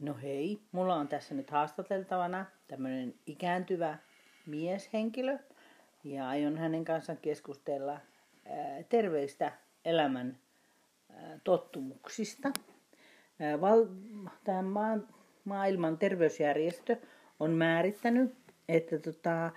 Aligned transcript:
No 0.00 0.16
hei, 0.22 0.60
mulla 0.72 0.94
on 0.94 1.08
tässä 1.08 1.34
nyt 1.34 1.50
haastateltavana 1.50 2.46
tämmöinen 2.68 3.14
ikääntyvä 3.26 3.98
mieshenkilö 4.46 5.38
ja 6.04 6.28
aion 6.28 6.58
hänen 6.58 6.84
kanssaan 6.84 7.18
keskustella 7.22 7.92
ää, 7.92 8.82
terveistä 8.88 9.52
elämän 9.84 10.38
ää, 11.12 11.38
tottumuksista. 11.44 12.50
Val, 13.60 13.86
tämä 14.44 14.62
maa, 14.62 14.98
maailman 15.44 15.98
terveysjärjestö 15.98 16.96
on 17.40 17.50
määrittänyt, 17.50 18.34
että 18.68 18.98
tota, 18.98 19.50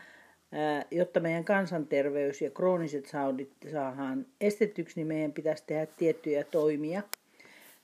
jotta 0.92 1.20
meidän 1.20 1.46
kansanterveys 1.46 2.42
ja 2.42 2.50
krooniset 2.50 3.06
saudit 3.06 3.54
saadaan 3.72 4.26
estetyksi, 4.42 4.96
niin 4.96 5.08
meidän 5.08 5.34
pitäisi 5.34 5.64
tehdä 5.68 5.86
tiettyjä 5.86 6.44
toimia. 6.44 7.02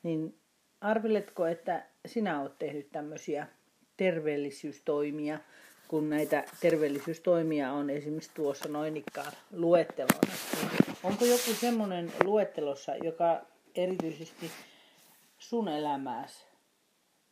Niin 0.03 0.35
arveletko, 0.81 1.45
että 1.45 1.85
sinä 2.07 2.41
olet 2.41 2.59
tehnyt 2.59 2.91
tämmöisiä 2.91 3.47
terveellisyystoimia, 3.97 5.39
kun 5.87 6.09
näitä 6.09 6.43
terveellisyystoimia 6.61 7.71
on 7.71 7.89
esimerkiksi 7.89 8.31
tuossa 8.33 8.69
noin 8.69 8.97
ikään 8.97 9.31
luettelona. 9.51 10.33
Onko 11.03 11.25
joku 11.25 11.53
semmoinen 11.59 12.11
luettelossa, 12.23 12.95
joka 12.95 13.41
erityisesti 13.75 14.51
sun 15.39 15.67
elämääsi 15.67 16.45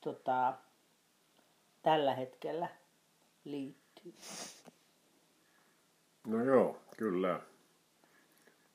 tota, 0.02 0.54
tällä 1.84 2.16
hetkellä 2.16 2.68
liittyy? 3.44 4.14
No 6.28 6.44
joo, 6.44 6.78
kyllä. 6.98 7.40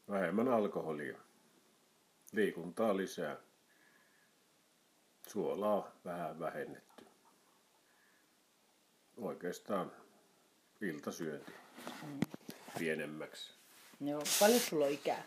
Vähemmän 0.09 0.49
alkoholia. 0.49 1.19
Liikuntaa 2.33 2.97
lisää 2.97 3.37
suolaa 5.33 5.93
vähän 6.05 6.41
vähennetty. 6.41 7.07
Oikeastaan 9.17 9.93
iltasyönti 10.81 11.53
mm. 12.03 12.21
pienemmäksi. 12.79 13.55
Joo, 14.01 14.23
paljon 14.41 14.61
sulla 14.61 14.85
on 14.85 14.93
ikää? 14.93 15.23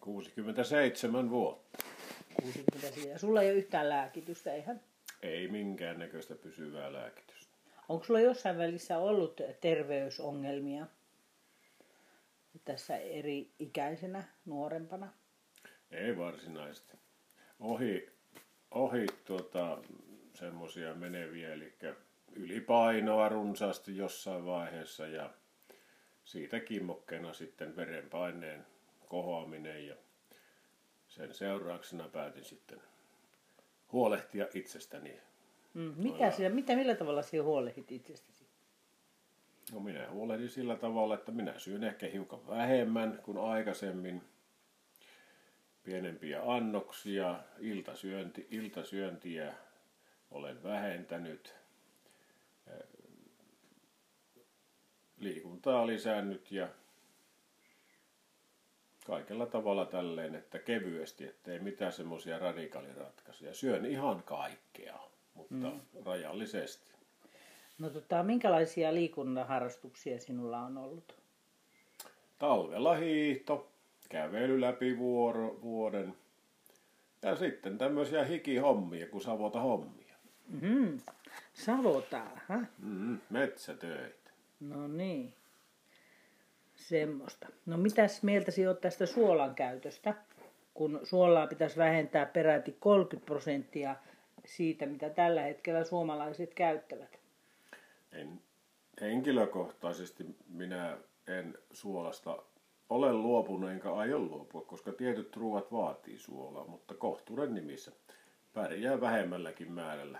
67 0.00 1.30
vuotta. 1.30 1.78
67. 2.42 3.10
Ja 3.10 3.18
sulla 3.18 3.42
ei 3.42 3.50
ole 3.50 3.58
yhtään 3.58 3.88
lääkitystä, 3.88 4.52
eihän? 4.52 4.80
Ei 5.22 5.48
minkäännäköistä 5.48 6.34
pysyvää 6.34 6.92
lääkitystä. 6.92 7.52
Onko 7.88 8.04
sulla 8.04 8.20
jossain 8.20 8.58
välissä 8.58 8.98
ollut 8.98 9.40
terveysongelmia 9.60 10.86
tässä 12.64 12.96
eri 12.96 13.52
ikäisenä, 13.58 14.24
nuorempana? 14.46 15.12
Ei 15.90 16.16
varsinaisesti 16.16 16.98
ohi, 17.60 18.08
ohi 18.70 19.06
tuota, 19.24 19.78
semmoisia 20.34 20.94
meneviä, 20.94 21.52
eli 21.52 21.72
ylipainoa 22.36 23.28
runsaasti 23.28 23.96
jossain 23.96 24.46
vaiheessa 24.46 25.06
ja 25.06 25.30
siitä 26.24 26.60
kimmokkeena 26.60 27.32
sitten 27.32 27.76
verenpaineen 27.76 28.66
kohoaminen 29.08 29.86
ja 29.86 29.96
sen 31.08 31.34
seurauksena 31.34 32.08
päätin 32.08 32.44
sitten 32.44 32.80
huolehtia 33.92 34.46
itsestäni. 34.54 35.20
Mm, 35.74 35.94
mitä 35.96 36.30
sinä, 36.30 36.48
mitä, 36.48 36.76
millä 36.76 36.94
tavalla 36.94 37.22
sinä 37.22 37.42
huolehdit 37.42 37.92
itsestäsi? 37.92 38.46
No 39.72 39.80
minä 39.80 40.10
huolehdin 40.10 40.48
sillä 40.48 40.76
tavalla, 40.76 41.14
että 41.14 41.32
minä 41.32 41.58
syyn 41.58 41.84
ehkä 41.84 42.06
hiukan 42.06 42.46
vähemmän 42.46 43.20
kuin 43.22 43.38
aikaisemmin– 43.38 44.22
pienempiä 45.88 46.42
annoksia, 46.46 47.38
iltasyönti, 47.58 48.46
iltasyöntiä 48.50 49.54
olen 50.30 50.62
vähentänyt, 50.62 51.54
liikuntaa 55.18 55.86
lisännyt 55.86 56.52
ja 56.52 56.68
kaikella 59.06 59.46
tavalla 59.46 59.84
tälleen, 59.84 60.34
että 60.34 60.58
kevyesti, 60.58 61.24
ettei 61.24 61.58
mitään 61.58 61.92
semmoisia 61.92 62.38
radikaaliratkaisuja. 62.38 63.54
Syön 63.54 63.86
ihan 63.86 64.22
kaikkea, 64.22 64.98
mutta 65.34 65.54
mm. 65.54 65.80
rajallisesti. 66.04 66.92
No 67.78 67.90
tota, 67.90 68.22
minkälaisia 68.22 68.94
liikunnan 68.94 69.46
sinulla 70.18 70.58
on 70.60 70.78
ollut? 70.78 71.16
Talvella 72.38 72.94
hiihto, 72.94 73.72
kävely 74.08 74.60
läpi 74.60 74.98
vuoro, 74.98 75.58
vuoden. 75.62 76.14
Ja 77.22 77.36
sitten 77.36 77.78
tämmöisiä 77.78 78.24
hikihommia 78.24 79.06
kuin 79.06 79.22
savota 79.22 79.60
hommia. 79.60 80.14
Mm, 80.60 80.98
savota, 81.52 82.22
ha? 82.48 82.58
Mm, 82.78 83.18
metsätöitä. 83.30 84.30
No 84.60 84.88
niin. 84.88 85.34
Semmoista. 86.74 87.48
No 87.66 87.76
mitäs 87.76 88.22
mieltä 88.22 88.52
olet 88.68 88.80
tästä 88.80 89.06
suolan 89.06 89.54
käytöstä? 89.54 90.14
Kun 90.74 91.00
suolaa 91.02 91.46
pitäisi 91.46 91.76
vähentää 91.76 92.26
peräti 92.26 92.76
30 92.80 93.26
prosenttia 93.26 93.96
siitä, 94.44 94.86
mitä 94.86 95.10
tällä 95.10 95.42
hetkellä 95.42 95.84
suomalaiset 95.84 96.54
käyttävät. 96.54 97.18
En, 98.12 98.40
henkilökohtaisesti 99.00 100.26
minä 100.48 100.98
en 101.26 101.58
suolasta 101.70 102.42
olen 102.90 103.22
luopunut 103.22 103.70
enkä 103.70 103.92
aio 103.92 104.18
luopua, 104.18 104.62
koska 104.62 104.92
tietyt 104.92 105.36
ruoat 105.36 105.72
vaatii 105.72 106.18
suolaa, 106.18 106.66
mutta 106.66 106.94
kohtuuden 106.94 107.54
nimissä 107.54 107.92
pärjää 108.54 109.00
vähemmälläkin 109.00 109.72
määrällä. 109.72 110.18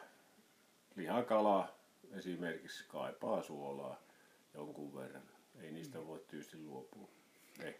Lihakala 0.96 1.68
esimerkiksi 2.12 2.84
kaipaa 2.88 3.42
suolaa 3.42 4.02
jonkun 4.54 4.94
verran. 4.94 5.22
Ei 5.62 5.72
niistä 5.72 6.06
voi 6.06 6.24
tyysti 6.28 6.58
luopua. 6.58 7.08
Ei. 7.64 7.76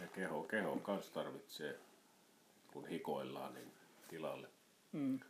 Ja 0.00 0.06
keho, 0.06 0.42
keho 0.42 0.76
kanssa 0.76 1.14
tarvitsee, 1.14 1.78
kun 2.72 2.86
hikoillaan, 2.86 3.54
niin 3.54 3.72
tilalle. 4.08 4.48
Mm. 4.92 5.20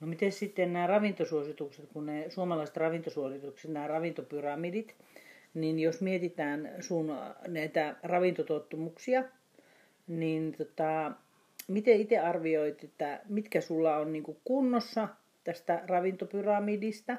No 0.00 0.06
miten 0.06 0.32
sitten 0.32 0.72
nämä 0.72 0.86
ravintosuositukset, 0.86 1.88
kun 1.92 2.06
ne 2.06 2.30
suomalaiset 2.30 2.76
ravintosuositukset, 2.76 3.70
nämä 3.70 3.86
ravintopyramidit, 3.86 4.96
niin 5.54 5.78
jos 5.78 6.00
mietitään 6.00 6.70
sun 6.80 7.16
näitä 7.48 7.96
ravintotottumuksia, 8.02 9.24
niin 10.06 10.54
tota, 10.58 11.12
miten 11.68 12.00
itse 12.00 12.18
arvioit, 12.18 12.84
että 12.84 13.20
mitkä 13.28 13.60
sulla 13.60 13.96
on 13.96 14.12
niin 14.12 14.36
kunnossa 14.44 15.08
tästä 15.44 15.82
ravintopyramidista 15.86 17.16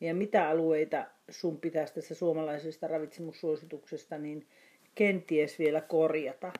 ja 0.00 0.14
mitä 0.14 0.48
alueita 0.48 1.06
sun 1.30 1.60
pitäisi 1.60 1.94
tässä 1.94 2.14
suomalaisesta 2.14 2.86
ravitsemussuosituksesta 2.86 4.18
niin 4.18 4.46
kenties 4.94 5.58
vielä 5.58 5.80
korjata? 5.80 6.52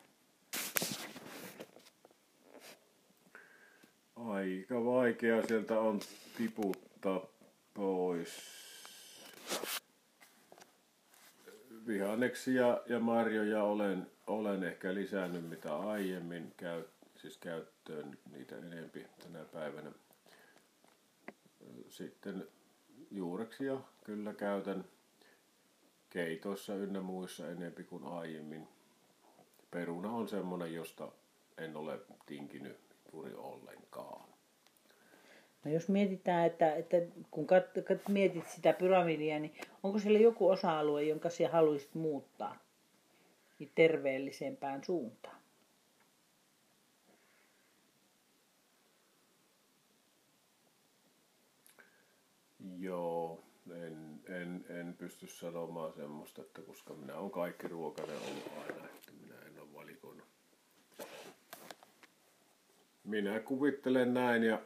Aika 4.17 4.85
vaikea 4.85 5.47
sieltä 5.47 5.81
on 5.81 6.01
tiputtaa 6.39 7.27
pois 7.75 8.66
vihanneksia 11.87 12.81
ja 12.87 13.01
marjoja 13.01 13.65
olen, 13.65 14.11
olen 14.27 14.65
ehkä 14.65 14.95
lisännyt 14.95 15.49
mitä 15.49 15.77
aiemmin, 15.77 16.55
käy, 16.57 16.85
siis 17.17 17.39
käyttöön 17.39 18.19
niitä 18.33 18.57
enempi 18.57 19.07
tänä 19.23 19.45
päivänä. 19.45 19.93
Sitten 21.89 22.49
juureksia 23.11 23.81
kyllä 24.05 24.35
käytän 24.35 24.85
keitoissa 26.11 26.75
ynnä 26.75 27.01
muissa 27.01 27.51
enempi 27.51 27.85
kuin 27.85 28.05
aiemmin. 28.05 28.69
Peruna 29.71 30.11
on 30.11 30.29
semmonen, 30.29 30.75
josta 30.75 31.13
en 31.59 31.77
ole 31.77 32.01
tinkinyt 32.27 32.77
juuri 33.13 33.35
ollenkaan. 33.35 34.36
No 35.67 35.73
jos 35.73 35.89
mietitään, 35.89 36.47
että, 36.47 36.75
että 36.75 36.97
kun 37.31 37.47
kat, 37.47 37.65
kat, 37.89 38.09
mietit 38.09 38.47
sitä 38.49 38.73
pyramidia, 38.73 39.39
niin 39.39 39.55
onko 39.83 39.99
siellä 39.99 40.19
joku 40.19 40.51
osa-alue, 40.51 41.03
jonka 41.03 41.31
sinä 41.31 41.51
haluaisit 41.51 41.95
muuttaa 41.95 42.57
niin 43.59 43.71
terveellisempään 43.75 44.85
suuntaan? 44.85 45.37
Joo, 52.79 53.45
en, 53.71 54.21
en, 54.29 54.65
en 54.69 54.95
pysty 54.99 55.27
sanomaan 55.27 55.93
semmoista, 55.93 56.43
että 56.43 56.63
koska 56.63 56.95
minä 56.95 57.17
olen 57.17 57.31
kaikki 57.31 57.69
ruokainen 57.69 58.17
ollut 58.17 58.53
aina, 58.63 58.85
että 58.87 59.13
minä 59.23 59.35
en 59.47 59.61
ole 59.61 59.73
valikoinut. 59.75 60.27
Minä 63.05 63.41
kuvittelen 63.41 64.15
näin 64.15 64.43
ja 64.43 64.63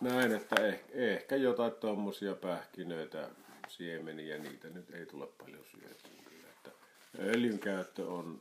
näin, 0.00 0.32
että 0.32 0.66
ehkä, 0.66 0.92
ehkä 0.94 1.36
jotain 1.36 1.72
tuommoisia 1.72 2.34
pähkinöitä, 2.34 3.28
siemeniä, 3.68 4.38
niitä 4.38 4.68
nyt 4.68 4.90
ei 4.90 5.06
tule 5.06 5.26
paljon 5.38 5.64
syötyä. 5.64 6.10
Että 6.56 6.70
öljyn 7.18 7.58
käyttö 7.58 8.06
on 8.06 8.40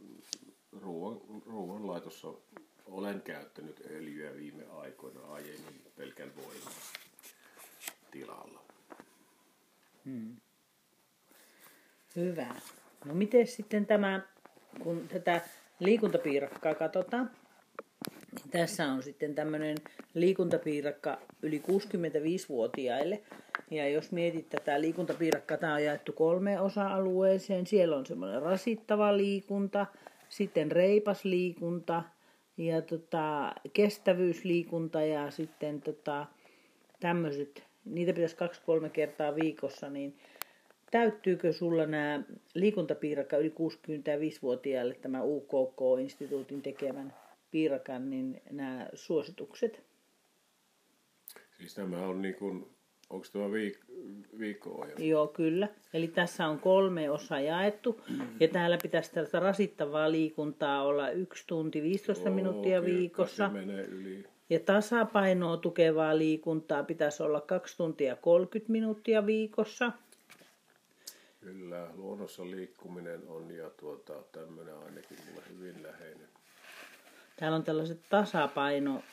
ruoan, 0.81 1.21
ruoanlaitossa 1.45 2.27
olen 2.85 3.21
käyttänyt 3.21 3.81
öljyä 3.89 4.35
viime 4.35 4.63
aikoina 4.65 5.19
aiemmin 5.29 5.81
pelkän 5.97 6.35
voiman 6.35 6.73
tilalla. 8.11 8.63
Hyvä. 12.15 12.55
No 13.05 13.13
miten 13.13 13.47
sitten 13.47 13.85
tämä, 13.85 14.21
kun 14.83 15.07
tätä 15.07 15.41
liikuntapiirakkaa 15.79 16.75
katsotaan, 16.75 17.31
tässä 18.51 18.85
on 18.85 19.03
sitten 19.03 19.35
tämmöinen 19.35 19.77
liikuntapiirakka 20.13 21.17
yli 21.41 21.61
65-vuotiaille. 21.67 23.21
Ja 23.71 23.89
jos 23.89 24.11
mietit 24.11 24.49
tätä 24.49 24.81
liikuntapiirakkaa, 24.81 25.57
tämä 25.57 25.73
on 25.73 25.83
jaettu 25.83 26.13
kolmeen 26.13 26.61
osa-alueeseen. 26.61 27.67
Siellä 27.67 27.95
on 27.95 28.05
semmoinen 28.05 28.41
rasittava 28.41 29.17
liikunta, 29.17 29.85
sitten 30.29 30.71
reipas 30.71 31.25
liikunta 31.25 32.03
ja 32.57 32.81
tota, 32.81 33.53
kestävyysliikunta 33.73 35.01
ja 35.01 35.31
sitten 35.31 35.81
tota, 35.81 36.25
tämmöiset, 36.99 37.63
niitä 37.85 38.13
pitäisi 38.13 38.35
kaksi-kolme 38.35 38.89
kertaa 38.89 39.35
viikossa, 39.35 39.89
niin 39.89 40.17
täyttyykö 40.91 41.53
sulla 41.53 41.85
nämä 41.85 42.21
liikuntapiirakka 42.53 43.37
yli 43.37 43.49
65-vuotiaille 43.49 44.93
tämä 44.93 45.21
UKK-instituutin 45.23 46.61
tekemän 46.61 47.13
piirakan, 47.51 48.09
niin 48.09 48.41
nämä 48.51 48.89
suositukset? 48.93 49.83
Siis 51.57 51.75
tämä 51.75 52.07
on 52.07 52.21
niin 52.21 52.35
kuin, 52.35 52.67
onko 53.09 53.25
tämä 53.33 53.45
viik- 53.45 54.39
viikko-ohjelma? 54.39 55.05
Joo, 55.05 55.27
kyllä. 55.27 55.67
Eli 55.93 56.07
tässä 56.07 56.47
on 56.47 56.59
kolme 56.59 57.09
osaa 57.09 57.39
jaettu. 57.39 58.01
Ja 58.39 58.47
täällä 58.47 58.77
pitäisi 58.83 59.11
tällaista 59.11 59.39
rasittavaa 59.39 60.11
liikuntaa 60.11 60.83
olla 60.83 61.09
1 61.09 61.43
tunti 61.47 61.81
15 61.81 62.29
minuuttia 62.29 62.81
kirkkaasti 62.81 62.99
viikossa. 62.99 63.49
menee 63.49 63.83
yli. 63.85 64.25
Ja 64.49 64.59
tasapainoa 64.59 65.57
tukevaa 65.57 66.17
liikuntaa 66.17 66.83
pitäisi 66.83 67.23
olla 67.23 67.41
2 67.41 67.77
tuntia 67.77 68.15
30 68.15 68.71
minuuttia 68.71 69.25
viikossa. 69.25 69.91
Kyllä, 71.41 71.89
luonnossa 71.95 72.43
liikkuminen 72.43 73.27
on 73.27 73.51
ja 73.51 73.69
tuota, 73.69 74.13
tämmöinen 74.31 74.75
ainakin 74.77 75.17
mulle 75.27 75.41
hyvin 75.49 75.83
läheinen. 75.83 76.27
Täällä 77.39 77.55
on 77.55 77.63
tällaiset 77.63 77.99
tasapaino 78.09 79.03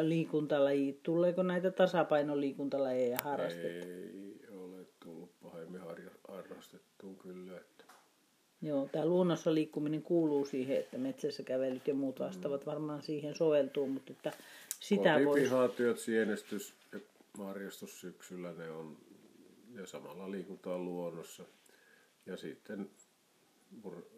liikuntalajit. 0.00 1.02
Tuleeko 1.02 1.42
näitä 1.42 1.70
tasapainoliikuntalajeja 1.70 3.18
harrastettua? 3.24 3.92
Ei 3.92 4.40
ole 4.50 4.86
tullut 5.04 5.30
pahemmin 5.42 5.80
harrastettua 6.28 7.14
kyllä. 7.22 7.56
Että 7.56 7.84
Joo, 8.62 8.88
tämä 8.92 9.06
luonnossa 9.06 9.54
liikkuminen 9.54 10.02
kuuluu 10.02 10.44
siihen, 10.44 10.76
että 10.76 10.98
metsässä 10.98 11.42
kävelyt 11.42 11.88
ja 11.88 11.94
muut 11.94 12.20
vastaavat 12.20 12.66
varmaan 12.66 13.02
siihen 13.02 13.34
soveltuu, 13.34 13.86
mutta 13.86 14.12
että 14.12 14.32
sitä 14.80 15.14
voisi... 15.14 15.24
Kotipihatyöt, 15.24 15.98
sienestys 15.98 16.74
ja 16.92 17.00
marjastus 17.38 18.00
syksyllä 18.00 18.52
ne 18.52 18.70
on, 18.70 18.96
ja 19.74 19.86
samalla 19.86 20.30
liikutaan 20.30 20.84
luonnossa. 20.84 21.44
Ja 22.26 22.36
sitten 22.36 22.90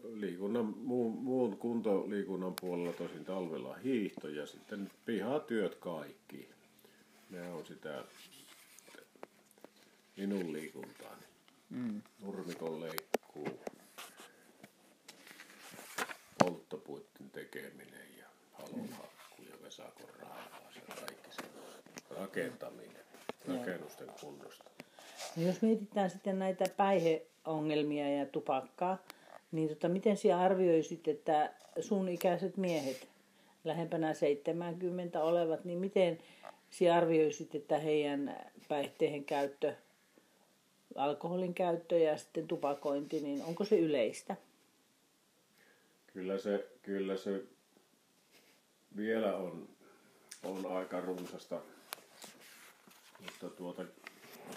liikunnan, 0.02 0.64
muun, 0.78 1.12
muun 1.12 1.56
kuntoliikunnan 1.56 2.54
puolella 2.60 2.92
tosin 2.92 3.24
talvella 3.24 3.74
hiihto 3.74 4.28
ja 4.28 4.46
sitten 4.46 4.90
pihatyöt 5.04 5.74
kaikki. 5.74 6.48
Ne 7.30 7.52
on 7.52 7.66
sitä 7.66 8.04
minun 10.16 10.52
liikuntaani. 10.52 11.22
Mm. 11.70 12.02
Nurmikon 12.18 12.80
leikkuu, 12.80 13.48
polttopuitten 16.38 17.30
tekeminen 17.30 18.18
ja 18.18 18.26
halonhakku 18.52 19.42
ja 19.42 19.54
vesakon 19.62 20.10
raahaus 20.20 20.76
ja 20.76 20.94
kaikki 20.94 21.30
se 21.30 21.42
rakentaminen, 22.10 23.04
rakennusten 23.48 24.08
kunnosta. 24.20 24.70
No 25.36 25.42
jos 25.42 25.62
mietitään 25.62 26.10
sitten 26.10 26.38
näitä 26.38 26.64
päihdeongelmia 26.76 28.16
ja 28.16 28.26
tupakkaa, 28.26 28.98
niin 29.52 29.68
tota, 29.68 29.88
miten 29.88 30.16
sinä 30.16 30.38
arvioisit, 30.38 31.08
että 31.08 31.52
sun 31.80 32.08
ikäiset 32.08 32.56
miehet, 32.56 33.08
lähempänä 33.64 34.14
70 34.14 35.22
olevat, 35.22 35.64
niin 35.64 35.78
miten 35.78 36.18
sinä 36.70 36.94
arvioisit, 36.94 37.54
että 37.54 37.78
heidän 37.78 38.36
päihteiden 38.68 39.24
käyttö, 39.24 39.74
alkoholin 40.94 41.54
käyttö 41.54 41.98
ja 41.98 42.16
sitten 42.16 42.48
tupakointi, 42.48 43.20
niin 43.20 43.42
onko 43.44 43.64
se 43.64 43.78
yleistä? 43.78 44.36
Kyllä 46.06 46.38
se, 46.38 46.68
kyllä 46.82 47.16
se 47.16 47.42
vielä 48.96 49.36
on, 49.36 49.68
on 50.44 50.66
aika 50.66 51.00
runsasta, 51.00 51.60
mutta 53.20 53.50
tuota 53.56 53.84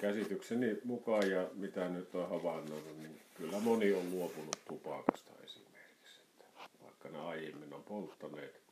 käsitykseni 0.01 0.77
mukaan 0.83 1.31
ja 1.31 1.49
mitä 1.53 1.89
nyt 1.89 2.15
on 2.15 2.29
havainnoinut, 2.29 2.97
niin 2.97 3.21
kyllä 3.33 3.59
moni 3.59 3.93
on 3.93 4.11
luopunut 4.11 4.57
tupakasta 4.67 5.31
esimerkiksi. 5.43 6.21
Että 6.31 6.45
vaikka 6.83 7.09
ne 7.09 7.19
aiemmin 7.19 7.73
on 7.73 7.83
polttaneet. 7.83 8.63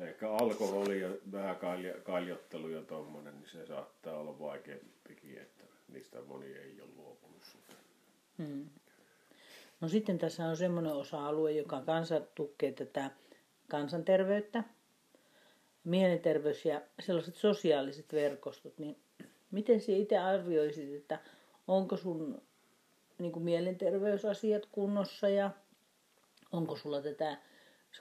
Ehkä 0.00 0.30
alkoholi 0.30 1.00
ja 1.00 1.08
vähän 1.32 1.56
kaljottelu 2.02 2.68
ja 2.68 2.82
tommonen, 2.82 3.34
niin 3.34 3.50
se 3.50 3.66
saattaa 3.66 4.18
olla 4.18 4.38
vaikeampikin, 4.38 5.38
että 5.38 5.64
niistä 5.88 6.18
moni 6.26 6.46
ei 6.46 6.80
ole 6.80 6.90
luopunut 6.96 7.42
sitä. 7.52 7.72
No 9.80 9.88
sitten 9.88 10.18
tässä 10.18 10.46
on 10.46 10.56
semmoinen 10.56 10.92
osa-alue, 10.92 11.52
joka 11.52 11.80
kanssa 11.80 12.20
tukee 12.20 12.72
tätä 12.72 13.10
kansanterveyttä, 13.68 14.64
mielenterveys 15.84 16.64
ja 16.64 16.82
sellaiset 17.00 17.34
sosiaaliset 17.34 18.12
verkostot, 18.12 18.78
niin 18.78 18.96
miten 19.52 19.80
sinä 19.80 19.98
itse 19.98 20.18
arvioisit, 20.18 20.94
että 20.94 21.18
onko 21.68 21.96
sun 21.96 22.42
niin 23.18 23.32
kuin 23.32 23.42
mielenterveysasiat 23.42 24.66
kunnossa 24.72 25.28
ja 25.28 25.50
onko 26.52 26.76
sulla 26.76 27.02
tätä 27.02 27.38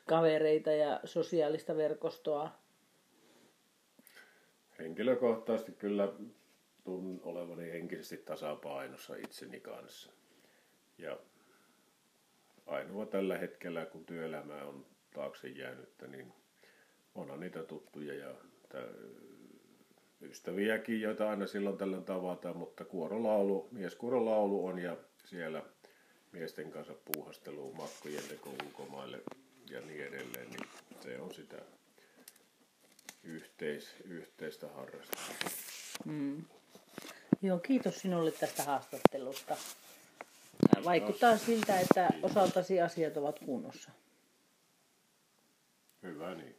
kavereita 0.07 0.71
ja 0.71 0.99
sosiaalista 1.05 1.75
verkostoa? 1.75 2.51
Henkilökohtaisesti 4.79 5.71
kyllä 5.71 6.13
tunnen 6.83 7.19
olevani 7.23 7.71
henkisesti 7.71 8.17
tasapainossa 8.17 9.15
itseni 9.15 9.59
kanssa. 9.59 10.11
Ja 10.97 11.19
ainoa 12.65 13.05
tällä 13.05 13.37
hetkellä, 13.37 13.85
kun 13.85 14.05
työelämä 14.05 14.63
on 14.63 14.85
taakse 15.13 15.47
jäänyttä, 15.47 16.07
niin 16.07 16.33
onhan 17.15 17.39
niitä 17.39 17.63
tuttuja 17.63 18.13
ja 18.13 18.35
ystäviäkin, 20.21 21.01
joita 21.01 21.29
aina 21.29 21.47
silloin 21.47 21.77
tällöin 21.77 22.03
tavataan, 22.03 22.57
mutta 22.57 22.85
kuorolaulu, 22.85 23.67
mieskuorolaulu 23.71 24.65
on 24.65 24.79
ja 24.79 24.97
siellä 25.25 25.63
miesten 26.31 26.71
kanssa 26.71 26.93
puuhastelu, 27.05 27.73
matkojen 27.73 28.23
teko 28.29 28.49
ulkomaille 28.65 29.21
ja 29.69 29.81
niin 29.81 30.05
edelleen, 30.05 30.49
niin 30.49 30.67
se 31.03 31.19
on 31.19 31.33
sitä 31.33 31.61
yhteis, 33.23 33.95
yhteistä 34.05 34.67
harrastusta. 34.67 35.33
Joo, 37.41 37.59
kiitos 37.59 37.99
sinulle 37.99 38.31
tästä 38.31 38.63
haastattelusta. 38.63 39.57
Vaikuttaa 40.85 41.37
siltä, 41.37 41.79
että 41.79 42.09
osaltasi 42.23 42.81
asiat 42.81 43.17
ovat 43.17 43.39
kunnossa. 43.39 43.91
Hyvä 46.03 46.35
niin. 46.35 46.49